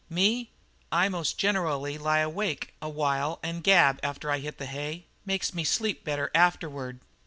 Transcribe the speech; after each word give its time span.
"Me? 0.09 0.49
I 0.91 1.09
most 1.09 1.37
generally 1.37 1.95
lie 1.99 2.21
awake 2.21 2.73
a 2.81 2.89
while 2.89 3.39
and 3.43 3.63
gab 3.63 3.99
after 4.01 4.31
I 4.31 4.39
hit 4.39 4.57
the 4.57 4.65
hay. 4.65 5.05
Makes 5.27 5.53
me 5.53 5.63
sleep 5.63 6.03
better 6.03 6.31
afterward." 6.33 7.01